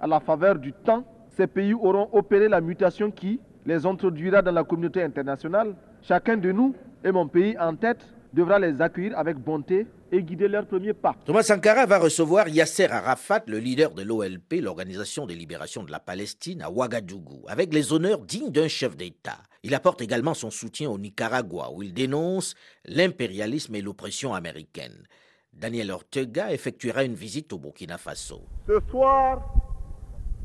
[0.00, 4.50] à la faveur du temps, ces pays auront opéré la mutation qui les introduira dans
[4.50, 9.36] la communauté internationale, chacun de nous, et mon pays en tête, devra les accueillir avec
[9.36, 11.14] bonté et guider leur premier pas.
[11.24, 16.00] Thomas Sankara va recevoir Yasser Arafat, le leader de l'OLP, l'Organisation de libération de la
[16.00, 19.38] Palestine, à Ouagadougou, avec les honneurs dignes d'un chef d'État.
[19.62, 25.06] Il apporte également son soutien au Nicaragua, où il dénonce l'impérialisme et l'oppression américaine.
[25.52, 28.40] Daniel Ortega effectuera une visite au Burkina Faso.
[28.66, 29.42] Ce soir,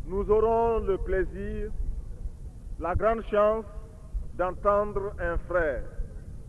[0.08, 1.72] nous aurons le plaisir,
[2.80, 3.66] la grande chance
[4.38, 5.84] d'entendre un frère,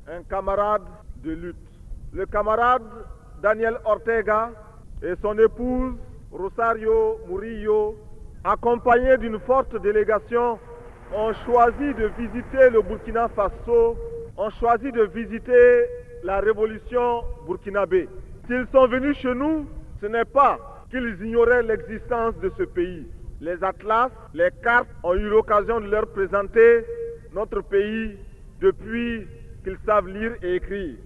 [0.08, 0.82] un camarade
[1.22, 1.56] de lutte.
[2.12, 2.82] Le camarade
[3.40, 4.50] Daniel Ortega
[5.02, 5.94] et son épouse
[6.32, 7.96] Rosario Murillo,
[8.42, 10.58] accompagnés d'une forte délégation,
[11.14, 13.96] ont choisi de visiter le Burkina Faso,
[14.36, 15.86] ont choisi de visiter
[16.24, 18.08] la révolution burkinabé.
[18.46, 19.66] S'ils sont venus chez nous,
[20.00, 20.58] ce n'est pas
[20.90, 23.06] qu'ils ignoraient l'existence de ce pays.
[23.40, 26.84] Les atlas, les cartes ont eu l'occasion de leur présenter
[27.34, 28.16] notre pays
[28.60, 29.26] depuis
[29.64, 30.96] qu'ils savent lire et écrire.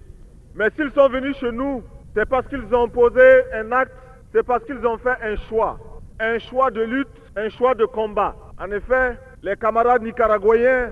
[0.55, 1.83] Mais s'ils sont venus chez nous,
[2.15, 3.21] c'est parce qu'ils ont posé
[3.53, 3.93] un acte,
[4.33, 5.79] c'est parce qu'ils ont fait un choix.
[6.19, 8.35] Un choix de lutte, un choix de combat.
[8.59, 10.91] En effet, les camarades nicaraguayens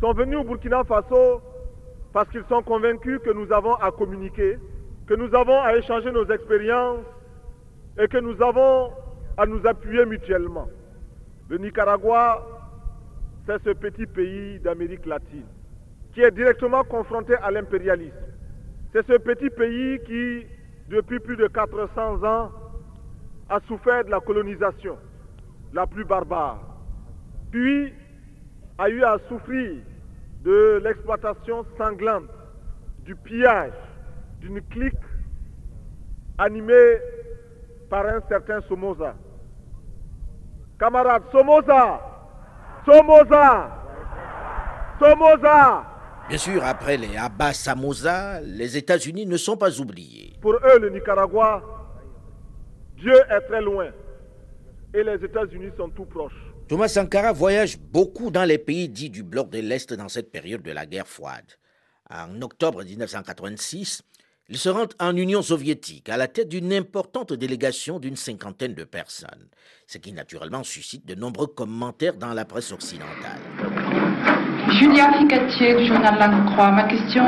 [0.00, 1.40] sont venus au Burkina Faso
[2.12, 4.58] parce qu'ils sont convaincus que nous avons à communiquer,
[5.08, 7.04] que nous avons à échanger nos expériences
[7.98, 8.92] et que nous avons
[9.38, 10.68] à nous appuyer mutuellement.
[11.48, 12.46] Le Nicaragua,
[13.46, 15.46] c'est ce petit pays d'Amérique latine
[16.12, 18.16] qui est directement confronté à l'impérialisme.
[18.92, 20.46] C'est ce petit pays qui,
[20.88, 22.50] depuis plus de 400 ans,
[23.48, 24.98] a souffert de la colonisation
[25.72, 26.60] la plus barbare,
[27.50, 27.94] puis
[28.76, 29.76] a eu à souffrir
[30.44, 32.28] de l'exploitation sanglante,
[33.04, 33.72] du pillage
[34.40, 34.94] d'une clique
[36.38, 36.98] animée
[37.90, 39.14] par un certain Somoza.
[40.78, 42.00] Camarades, Somoza
[42.86, 43.70] Somoza
[45.00, 45.84] Somoza
[46.28, 50.34] Bien sûr, après les Abbas Samoza, les États-Unis ne sont pas oubliés.
[50.42, 51.62] Pour eux, le Nicaragua,
[52.96, 53.90] Dieu est très loin
[54.94, 56.34] et les États-Unis sont tout proches.
[56.68, 60.62] Thomas Sankara voyage beaucoup dans les pays dits du bloc de l'Est dans cette période
[60.62, 61.46] de la guerre froide.
[62.10, 64.02] En octobre 1986,
[64.50, 68.84] il se rend en Union soviétique à la tête d'une importante délégation d'une cinquantaine de
[68.84, 69.46] personnes,
[69.86, 73.40] ce qui naturellement suscite de nombreux commentaires dans la presse occidentale.
[74.78, 76.70] Julia Ficatier du journal Langue Croix.
[76.70, 77.24] Ma question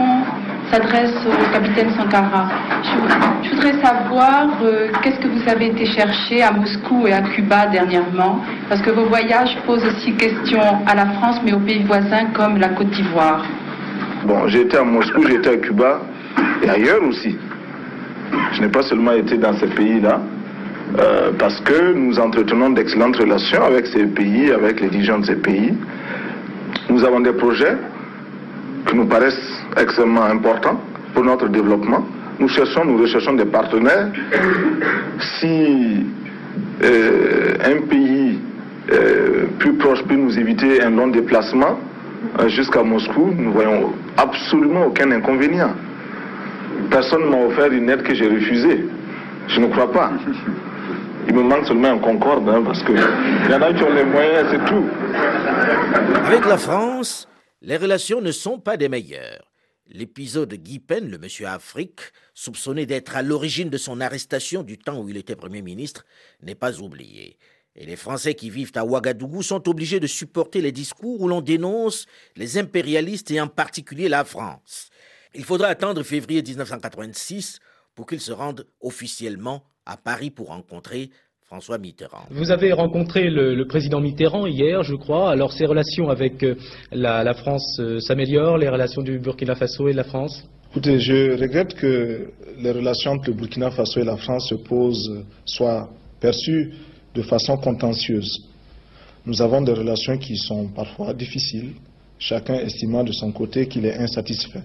[0.70, 2.48] s'adresse au capitaine Sankara.
[2.84, 7.66] Je, voudrais savoir euh, qu'est-ce que vous avez été chercher à Moscou et à Cuba
[7.66, 12.26] dernièrement, parce que vos voyages posent aussi question à la France, mais aux pays voisins
[12.32, 13.44] comme la Côte d'Ivoire.
[14.24, 16.00] Bon, j'ai été à Moscou, j'ai été à Cuba
[16.62, 17.36] et ailleurs aussi.
[18.52, 20.20] Je n'ai pas seulement été dans ces pays-là,
[20.98, 25.36] euh, parce que nous entretenons d'excellentes relations avec ces pays, avec les dirigeants de ces
[25.36, 25.72] pays.
[26.88, 27.76] Nous avons des projets
[28.86, 30.80] qui nous paraissent extrêmement importants
[31.14, 32.04] pour notre développement.
[32.38, 34.08] Nous cherchons, nous recherchons des partenaires.
[35.20, 36.06] Si
[36.82, 38.38] euh, un pays
[38.90, 41.78] euh, plus proche peut nous éviter un long déplacement
[42.48, 45.74] jusqu'à Moscou, nous voyons absolument aucun inconvénient.
[46.90, 48.84] Personne ne m'a offert une aide que j'ai refusée.
[49.48, 50.12] Je ne crois pas.
[51.28, 54.04] Il me manque seulement un Concorde, hein, parce qu'il y en a qui ont les
[54.04, 54.84] moyens, c'est tout.
[56.24, 57.28] Avec la France,
[57.62, 59.50] les relations ne sont pas des meilleures.
[59.86, 62.00] L'épisode Guy Pen, le monsieur Afrique,
[62.34, 66.04] soupçonné d'être à l'origine de son arrestation du temps où il était Premier ministre,
[66.42, 67.38] n'est pas oublié.
[67.76, 71.40] Et les Français qui vivent à Ouagadougou sont obligés de supporter les discours où l'on
[71.40, 74.89] dénonce les impérialistes et en particulier la France.
[75.34, 77.60] Il faudra attendre février 1986
[77.94, 81.10] pour qu'ils se rendent officiellement à Paris pour rencontrer
[81.44, 82.26] François Mitterrand.
[82.30, 85.30] Vous avez rencontré le, président Mitterrand hier, je crois.
[85.30, 86.56] Alors ses relations avec euh,
[86.90, 90.44] la, France euh, s'améliorent, les relations du Burkina Faso et de la France?
[90.70, 95.24] Écoutez, je regrette que les relations entre le Burkina Faso et la France se posent,
[95.44, 95.90] soient
[96.20, 96.72] perçues
[97.14, 98.48] de façon contentieuse.
[99.26, 101.74] Nous avons des relations qui sont parfois difficiles,
[102.18, 104.62] chacun estimant de son côté qu'il est insatisfait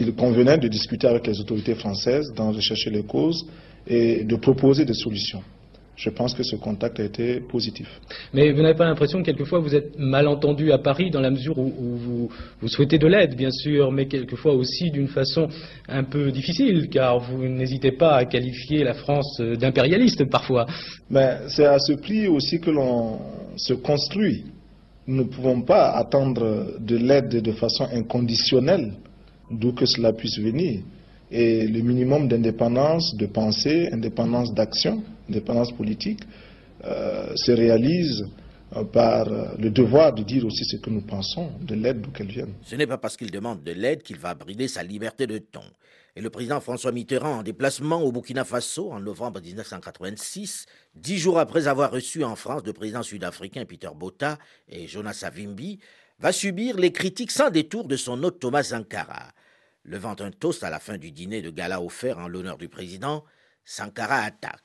[0.00, 3.46] il convenait de discuter avec les autorités françaises, d'en rechercher les causes
[3.86, 5.42] et de proposer des solutions.
[5.96, 7.86] Je pense que ce contact a été positif.
[8.32, 11.30] Mais vous n'avez pas l'impression que quelquefois vous êtes mal entendu à Paris dans la
[11.30, 15.48] mesure où, vous, souhaitez de l'aide, bien sûr, mais quelquefois aussi d'une façon
[15.88, 20.64] un peu difficile, car vous n'hésitez pas à qualifier la France d'impérialiste parfois.
[21.10, 23.18] Mais c'est à ce prix aussi que l'on
[23.56, 24.46] se construit.
[25.06, 28.94] Nous ne pouvons pas attendre de l'aide de façon inconditionnelle
[29.50, 30.80] d'où que cela puisse venir.
[31.30, 36.20] Et le minimum d'indépendance de pensée, indépendance d'action, indépendance politique,
[36.84, 38.24] euh, se réalise
[38.74, 42.10] euh, par euh, le devoir de dire aussi ce que nous pensons de l'aide d'où
[42.10, 42.54] qu'elle vienne.
[42.62, 45.62] Ce n'est pas parce qu'il demande de l'aide qu'il va brider sa liberté de ton.
[46.16, 51.38] Et le président François Mitterrand, en déplacement au Burkina Faso en novembre 1986, dix jours
[51.38, 55.78] après avoir reçu en France le président sud-africain Peter Botha et Jonas Savimbi,
[56.18, 59.32] va subir les critiques sans détour de son hôte Thomas Sankara.
[59.86, 63.24] Levant un toast à la fin du dîner de gala offert en l'honneur du président,
[63.64, 64.60] Sankara attaque.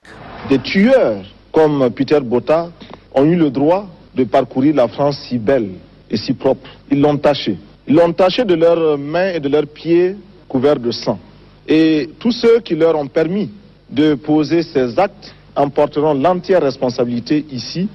[0.50, 1.24] Des tueurs
[1.54, 2.70] comme Peter Botta
[3.14, 5.70] ont eu le droit de parcourir la France si belle
[6.10, 6.70] et si propre.
[6.92, 7.58] Ils l'ont taché.
[7.88, 10.18] Ils l'ont taché de leurs mains et de leurs pieds
[10.50, 11.18] couverts de sang.
[11.66, 13.50] Et tous ceux qui leur ont permis
[13.90, 17.88] de poser ces actes en porteront l'entière responsabilité ici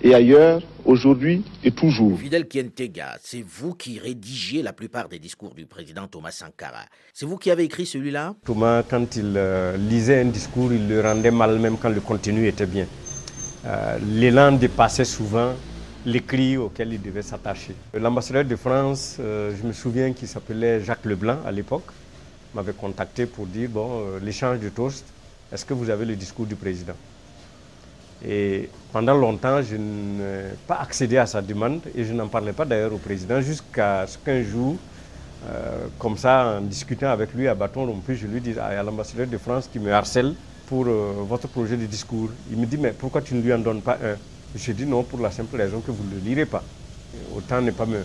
[0.00, 2.18] et ailleurs aujourd'hui et toujours.
[2.18, 6.86] Fidel Kientega, c'est vous qui rédigez la plupart des discours du président Thomas Sankara.
[7.12, 8.34] C'est vous qui avez écrit celui-là?
[8.44, 12.48] Thomas, quand il euh, lisait un discours, il le rendait mal même quand le contenu
[12.48, 12.86] était bien.
[13.66, 15.52] Euh, l'élan dépassait souvent
[16.06, 17.74] l'écrit auquel il devait s'attacher.
[17.92, 21.90] L'ambassadeur de France, euh, je me souviens qu'il s'appelait Jacques Leblanc à l'époque,
[22.54, 25.04] m'avait contacté pour dire, bon, l'échange de toast,
[25.52, 26.94] est-ce que vous avez le discours du président?
[28.24, 32.64] Et pendant longtemps, je n'ai pas accédé à sa demande et je n'en parlais pas
[32.64, 34.76] d'ailleurs au président jusqu'à ce qu'un jour,
[35.46, 38.74] euh, comme ça, en discutant avec lui à bâton rompu, je lui dis ah, il
[38.74, 40.34] y a l'ambassadeur de France qui me harcèle
[40.66, 42.30] pour euh, votre projet de discours.
[42.50, 44.16] Il me dit mais pourquoi tu ne lui en donnes pas un?
[44.56, 46.64] Je dis non pour la simple raison que vous ne le lirez pas.
[47.36, 48.00] Autant ne pas me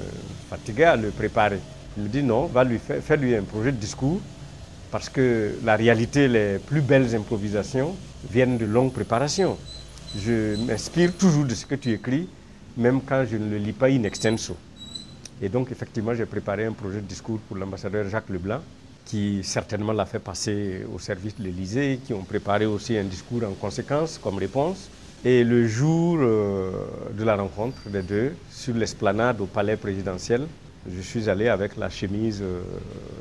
[0.50, 1.60] fatiguer à le préparer.
[1.98, 4.20] Il me dit non, va lui faire, faire lui un projet de discours
[4.92, 7.96] parce que la réalité, les plus belles improvisations
[8.30, 9.58] viennent de longues préparations
[10.18, 12.28] je m'inspire toujours de ce que tu écris,
[12.78, 14.56] même quand je ne le lis pas in extenso.
[15.42, 18.60] Et donc, effectivement, j'ai préparé un projet de discours pour l'ambassadeur Jacques Leblanc,
[19.06, 23.44] qui certainement l'a fait passer au service de l'Élysée, qui ont préparé aussi un discours
[23.44, 24.90] en conséquence comme réponse.
[25.26, 26.72] Et le jour euh,
[27.18, 30.48] de la rencontre des deux, sur l'esplanade au palais présidentiel,
[30.90, 32.62] je suis allé avec la chemise euh,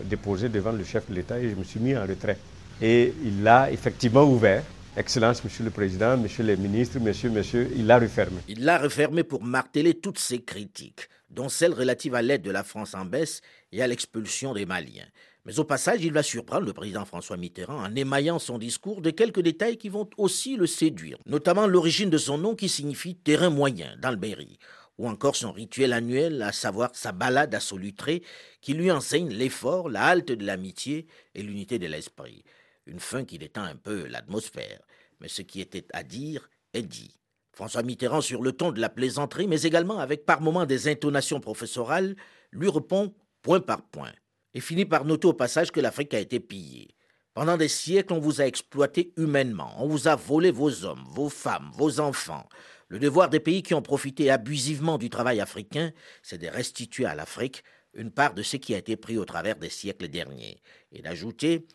[0.04, 2.38] déposée devant le chef de l'État et je me suis mis en retrait.
[2.80, 4.62] Et il l'a effectivement ouvert
[4.94, 8.36] Excellence, Monsieur le Président, Monsieur les ministres, Monsieur, Monsieur, il l'a refermé.
[8.46, 12.62] Il l'a refermé pour marteler toutes ses critiques, dont celles relatives à l'aide de la
[12.62, 13.40] France en baisse
[13.72, 15.06] et à l'expulsion des Maliens.
[15.46, 19.08] Mais au passage, il va surprendre le président François Mitterrand en émaillant son discours de
[19.08, 23.48] quelques détails qui vont aussi le séduire, notamment l'origine de son nom qui signifie terrain
[23.48, 24.58] moyen dans le Berry,
[24.98, 28.22] ou encore son rituel annuel, à savoir sa balade à Solutré,
[28.60, 32.44] qui lui enseigne l'effort, la halte de l'amitié et l'unité de l'esprit.
[32.86, 34.80] Une fin qui détend un peu l'atmosphère,
[35.20, 37.18] mais ce qui était à dire est dit.
[37.52, 41.40] François Mitterrand, sur le ton de la plaisanterie, mais également avec par moments des intonations
[41.40, 42.16] professorales,
[42.50, 44.12] lui répond point par point,
[44.54, 46.88] et finit par noter au passage que l'Afrique a été pillée.
[47.34, 51.28] Pendant des siècles, on vous a exploité humainement, on vous a volé vos hommes, vos
[51.28, 52.48] femmes, vos enfants.
[52.88, 55.92] Le devoir des pays qui ont profité abusivement du travail africain,
[56.22, 57.64] c'est de restituer à l'Afrique
[57.94, 60.60] une part de ce qui a été pris au travers des siècles derniers.
[60.90, 61.66] Et d'ajouter,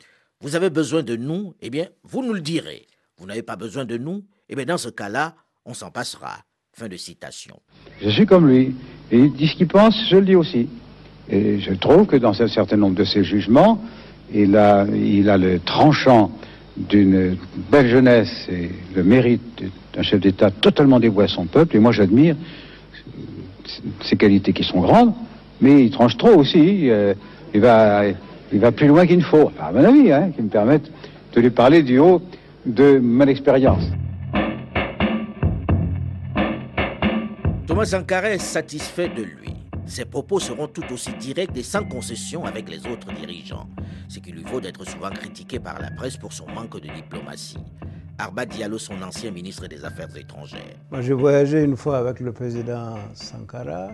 [0.41, 2.85] vous avez besoin de nous, eh bien, vous nous le direz.
[3.17, 5.33] Vous n'avez pas besoin de nous, eh bien, dans ce cas-là,
[5.65, 6.37] on s'en passera.
[6.73, 7.55] Fin de citation.
[8.01, 8.75] Je suis comme lui.
[9.11, 10.69] Et il dit ce qu'il pense, je le dis aussi.
[11.27, 13.81] Et je trouve que dans un certain nombre de ses jugements,
[14.31, 16.31] il a, le tranchant
[16.75, 17.35] d'une
[17.71, 21.77] belle jeunesse et le mérite d'un chef d'État totalement dévoué à son peuple.
[21.77, 22.35] Et moi, j'admire
[24.03, 25.13] ses qualités qui sont grandes,
[25.59, 26.91] mais il tranche trop aussi.
[26.91, 27.15] Euh,
[27.55, 28.03] il, va,
[28.51, 30.91] il va plus loin qu'il ne faut, à mon avis, hein, qui me permettent
[31.33, 32.21] de lui parler du haut
[32.65, 33.83] de mon expérience.
[37.67, 39.53] Thomas Sankara est satisfait de lui.
[39.85, 43.67] Ses propos seront tout aussi directs et sans concession avec les autres dirigeants,
[44.09, 47.57] ce qui lui vaut d'être souvent critiqué par la presse pour son manque de diplomatie.
[48.17, 50.75] Arba Diallo, son ancien ministre des Affaires étrangères.
[50.91, 53.91] Moi, j'ai voyagé une fois avec le président Sankara.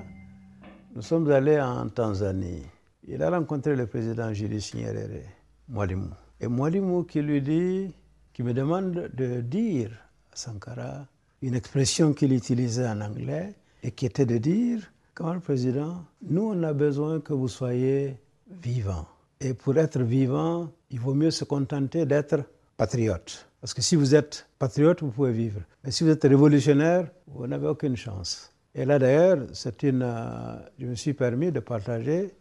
[0.95, 2.63] Nous sommes allés en Tanzanie.
[3.07, 5.23] Il a rencontré le président Julius Nyerere,
[5.69, 6.09] Mwalimu.
[6.39, 7.93] Et Mwalimu qui lui dit,
[8.33, 9.91] qui me demande de dire
[10.31, 11.05] à Sankara
[11.41, 16.63] une expression qu'il utilisait en anglais et qui était de dire le Président, nous, on
[16.63, 18.17] a besoin que vous soyez
[18.63, 19.05] vivant.
[19.39, 22.43] Et pour être vivant, il vaut mieux se contenter d'être
[22.77, 23.47] patriote.
[23.61, 25.61] Parce que si vous êtes patriote, vous pouvez vivre.
[25.83, 28.51] Mais si vous êtes révolutionnaire, vous n'avez aucune chance.
[28.75, 32.33] Et là, d'ailleurs, c'est une, euh, je me suis permis de partager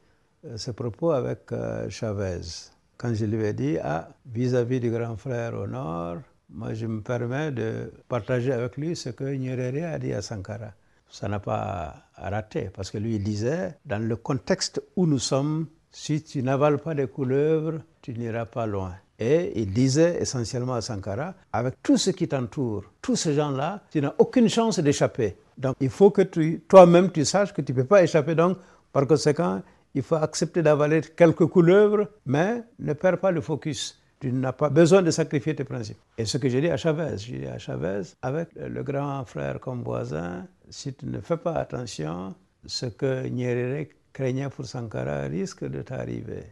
[0.57, 2.41] ce propos avec euh, Chavez.
[2.97, 6.19] Quand je lui ai dit, ah, vis-à-vis du grand frère au nord,
[6.51, 10.73] moi, je me permets de partager avec lui ce que Nyerere a dit à Sankara
[11.13, 15.67] ça n'a pas raté, parce que lui il disait, dans le contexte où nous sommes,
[15.91, 18.95] si tu n'avales pas des couleuvres, tu n'iras pas loin.
[19.19, 24.01] Et il disait essentiellement à Sankara, avec tout ce qui t'entoure, tous ces gens-là, tu
[24.01, 25.37] n'as aucune chance d'échapper.
[25.59, 28.35] Donc il faut que toi-même tu saches que tu ne peux pas échapper.
[28.35, 28.57] Donc
[28.91, 29.61] par conséquent,
[29.95, 33.99] il faut accepter d'avaler quelques couleuvres, mais ne perds pas le focus.
[34.21, 35.99] Tu n'as pas besoin de sacrifier tes principes.
[36.17, 39.59] Et ce que j'ai dit à Chavez, j'ai dit à Chavez, avec le grand frère
[39.59, 45.65] comme voisin, si tu ne fais pas attention, ce que Nyerere craignait pour Sankara risque
[45.65, 46.45] de t'arriver.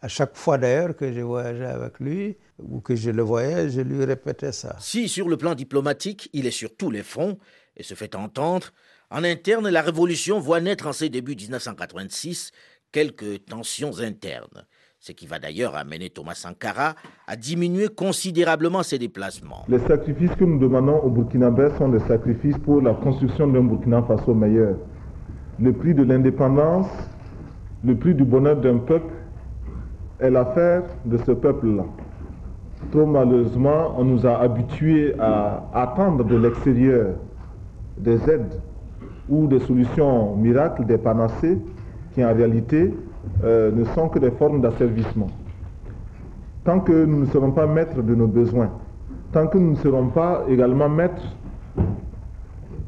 [0.00, 3.80] À chaque fois d'ailleurs que je voyageais avec lui ou que je le voyais, je
[3.80, 4.76] lui répétais ça.
[4.78, 7.36] Si sur le plan diplomatique, il est sur tous les fronts
[7.76, 8.68] et se fait entendre,
[9.10, 12.52] en interne, la révolution voit naître en ses débuts 1986
[12.92, 14.64] quelques tensions internes
[15.00, 16.94] ce qui va d'ailleurs amener Thomas Sankara
[17.26, 19.64] à diminuer considérablement ses déplacements.
[19.68, 24.02] Les sacrifices que nous demandons au Burkinabé sont des sacrifices pour la construction d'un Burkina
[24.02, 24.76] Faso meilleur.
[25.60, 26.88] Le prix de l'indépendance,
[27.84, 29.12] le prix du bonheur d'un peuple
[30.18, 31.84] est l'affaire de ce peuple-là.
[32.90, 37.14] Trop malheureusement, on nous a habitués à attendre de l'extérieur
[37.96, 38.60] des aides
[39.28, 41.58] ou des solutions miracles, des panacées,
[42.18, 42.92] qui en réalité
[43.44, 45.28] euh, ne sont que des formes d'asservissement.
[46.64, 48.70] Tant que nous ne serons pas maîtres de nos besoins,
[49.30, 51.36] tant que nous ne serons pas également maîtres,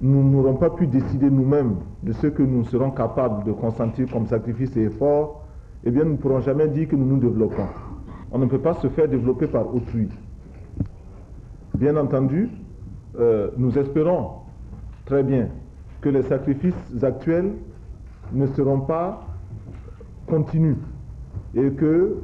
[0.02, 4.26] nous n'aurons pas pu décider nous-mêmes de ce que nous serons capables de consentir comme
[4.26, 5.44] sacrifice et effort,
[5.84, 7.68] eh bien nous ne pourrons jamais dire que nous nous développons.
[8.32, 10.08] On ne peut pas se faire développer par autrui.
[11.78, 12.48] Bien entendu,
[13.20, 14.30] euh, nous espérons
[15.04, 15.50] très bien
[16.00, 17.52] que les sacrifices actuels
[18.32, 19.26] ne seront pas
[20.26, 20.76] continue
[21.54, 22.16] et que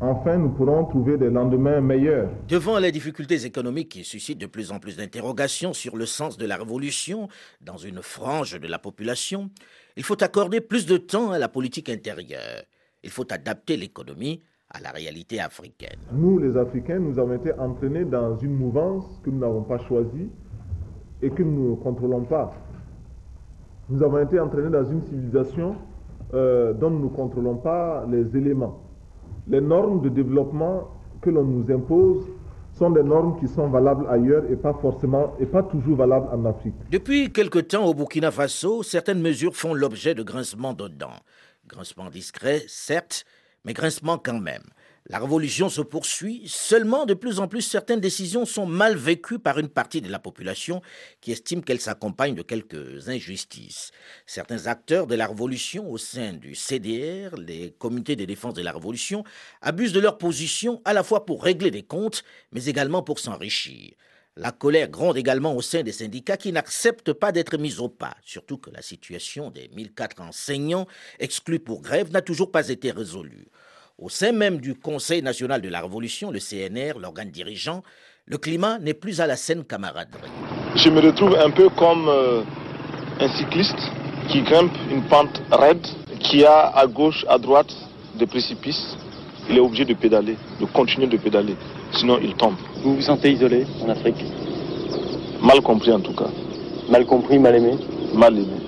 [0.00, 2.28] enfin nous pourrons trouver des lendemains meilleurs.
[2.48, 6.46] Devant les difficultés économiques qui suscitent de plus en plus d'interrogations sur le sens de
[6.46, 7.28] la révolution
[7.60, 9.50] dans une frange de la population,
[9.96, 12.62] il faut accorder plus de temps à la politique intérieure.
[13.02, 15.98] Il faut adapter l'économie à la réalité africaine.
[16.12, 20.28] Nous, les Africains, nous avons été entraînés dans une mouvance que nous n'avons pas choisie
[21.22, 22.54] et que nous ne contrôlons pas.
[23.90, 25.76] Nous avons été entraînés dans une civilisation
[26.34, 28.82] euh, dont nous ne contrôlons pas les éléments.
[29.48, 30.88] Les normes de développement
[31.22, 32.26] que l'on nous impose
[32.74, 36.44] sont des normes qui sont valables ailleurs et pas forcément et pas toujours valables en
[36.44, 36.74] Afrique.
[36.90, 41.18] Depuis quelque temps au Burkina Faso, certaines mesures font l'objet de grincements de dents.
[41.66, 43.24] Grincements discrets, certes,
[43.64, 44.62] mais grincements quand même.
[45.10, 49.58] La révolution se poursuit, seulement de plus en plus certaines décisions sont mal vécues par
[49.58, 50.82] une partie de la population
[51.22, 53.90] qui estime qu'elles s'accompagnent de quelques injustices.
[54.26, 58.70] Certains acteurs de la révolution au sein du CDR, les comités de défense de la
[58.70, 59.24] révolution,
[59.62, 63.94] abusent de leur position à la fois pour régler des comptes, mais également pour s'enrichir.
[64.36, 68.14] La colère gronde également au sein des syndicats qui n'acceptent pas d'être mis au pas,
[68.22, 70.86] surtout que la situation des 1004 enseignants
[71.18, 73.48] exclus pour grève n'a toujours pas été résolue.
[74.00, 77.82] Au sein même du Conseil national de la Révolution, le CNR, l'organe dirigeant,
[78.26, 80.30] le climat n'est plus à la saine camaraderie.
[80.76, 82.42] Je me retrouve un peu comme euh,
[83.18, 83.90] un cycliste
[84.28, 85.84] qui grimpe une pente raide,
[86.20, 87.74] qui a à gauche, à droite
[88.14, 88.96] des précipices.
[89.50, 91.56] Il est obligé de pédaler, de continuer de pédaler,
[91.92, 92.54] sinon il tombe.
[92.84, 94.22] Vous vous sentez isolé en Afrique?
[95.42, 96.30] Mal compris en tout cas.
[96.88, 97.76] Mal compris, mal aimé?
[98.14, 98.60] Mal aimé.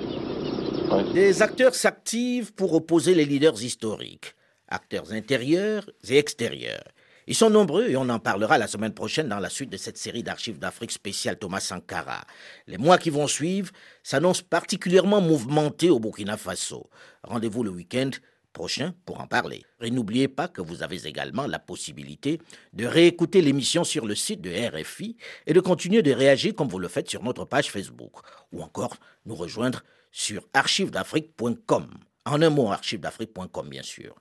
[1.13, 4.35] Des acteurs s'activent pour opposer les leaders historiques
[4.71, 6.83] acteurs intérieurs et extérieurs.
[7.27, 9.97] Ils sont nombreux et on en parlera la semaine prochaine dans la suite de cette
[9.97, 12.25] série d'archives d'Afrique spéciale Thomas Sankara.
[12.67, 13.71] Les mois qui vont suivre
[14.03, 16.89] s'annoncent particulièrement mouvementés au Burkina Faso.
[17.23, 18.09] Rendez-vous le week-end
[18.51, 19.63] prochain pour en parler.
[19.81, 22.41] Et n'oubliez pas que vous avez également la possibilité
[22.73, 25.15] de réécouter l'émission sur le site de RFI
[25.47, 28.13] et de continuer de réagir comme vous le faites sur notre page Facebook
[28.51, 31.87] ou encore nous rejoindre sur archivesdafrique.com.
[32.25, 34.15] En un mot, archivesdafrique.com bien sûr.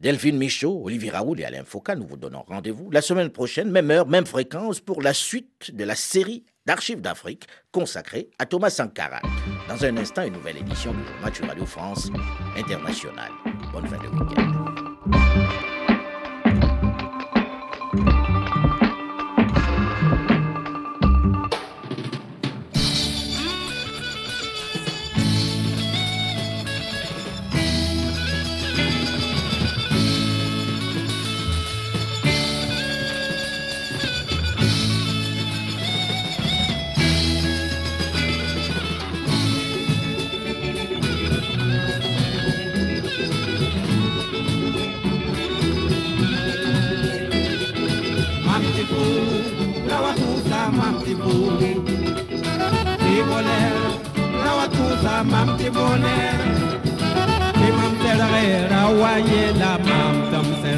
[0.00, 3.90] Delphine Michaud, Olivier Raoul et Alain Foucault, nous vous donnons rendez-vous la semaine prochaine, même
[3.90, 9.20] heure, même fréquence, pour la suite de la série d'archives d'Afrique consacrée à Thomas Sankara.
[9.68, 12.10] Dans un instant, une nouvelle édition du Match Radio France
[12.56, 13.30] International.
[13.72, 15.75] Bonne fin de week-end.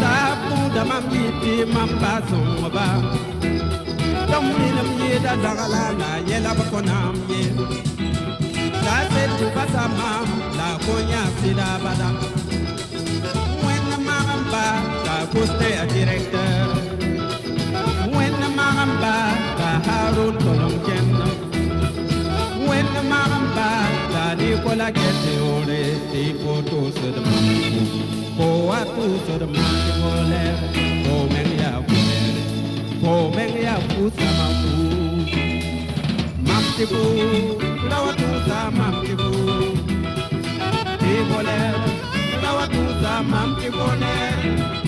[0.00, 2.86] ta punda mambiti mamba zumba.
[4.30, 4.68] Tomni
[5.00, 5.52] ye da na
[6.28, 6.46] ye la
[7.28, 7.40] ye
[8.84, 9.46] Ta se tu
[9.98, 10.28] mam
[10.58, 11.22] la konya
[13.62, 14.64] Mwen mamba
[15.82, 16.83] a directeur.
[24.76, 27.82] la kete ole ti foto se de mangu
[28.36, 28.46] ko
[28.80, 30.44] atu se de mangu ole
[31.04, 32.20] ko men ya ole
[33.02, 34.72] ko men ya fu sa ma fu
[36.46, 37.02] mamti fu
[37.90, 39.32] la watu sa mamti fu
[41.00, 41.58] ti ole
[42.42, 44.83] la watu sa mamti ole